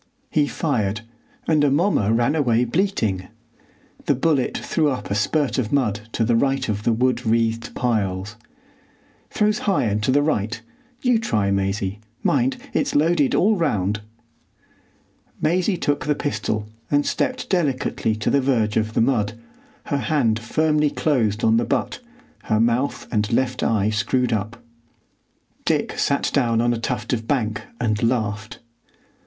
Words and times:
He 0.31 0.47
fired, 0.47 1.01
and 1.47 1.63
Amomma 1.63 2.11
ran 2.11 2.33
away 2.33 2.65
bleating. 2.65 3.27
The 4.07 4.15
bullet 4.15 4.57
threw 4.57 4.89
up 4.89 5.11
a 5.11 5.13
spurt 5.13 5.59
of 5.59 5.71
mud 5.71 6.09
to 6.13 6.25
the 6.25 6.35
right 6.35 6.67
of 6.67 6.81
the 6.81 6.91
wood 6.91 7.23
wreathed 7.23 7.75
piles. 7.75 8.35
"Throws 9.29 9.59
high 9.69 9.83
and 9.83 10.01
to 10.01 10.09
the 10.11 10.23
right. 10.23 10.59
You 11.03 11.19
try, 11.19 11.51
Maisie. 11.51 11.99
Mind, 12.23 12.57
it's 12.73 12.95
loaded 12.95 13.35
all 13.35 13.55
round." 13.55 14.01
Maisie 15.39 15.77
took 15.77 16.07
the 16.07 16.15
pistol 16.15 16.67
and 16.89 17.05
stepped 17.05 17.47
delicately 17.47 18.15
to 18.15 18.31
the 18.31 18.41
verge 18.41 18.77
of 18.77 18.95
the 18.95 19.01
mud, 19.01 19.33
her 19.85 19.99
hand 19.99 20.39
firmly 20.39 20.89
closed 20.89 21.43
on 21.43 21.57
the 21.57 21.63
butt, 21.63 21.99
her 22.45 22.59
mouth 22.59 23.05
and 23.11 23.31
left 23.31 23.61
eye 23.61 23.91
screwed 23.91 24.33
up. 24.33 24.59
Dick 25.63 25.95
sat 25.99 26.31
down 26.33 26.59
on 26.59 26.73
a 26.73 26.79
tuft 26.79 27.13
of 27.13 27.27
bank 27.27 27.61
and 27.79 28.01
laughed. 28.01 28.57